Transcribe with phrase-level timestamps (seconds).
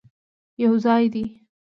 [0.63, 1.23] یوځای دې،